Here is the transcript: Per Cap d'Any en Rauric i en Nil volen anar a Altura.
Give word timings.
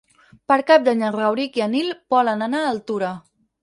Per 0.51 0.57
Cap 0.71 0.87
d'Any 0.87 1.05
en 1.09 1.13
Rauric 1.17 1.61
i 1.63 1.67
en 1.69 1.75
Nil 1.79 1.95
volen 2.17 2.45
anar 2.51 2.67
a 2.67 2.77
Altura. 2.77 3.19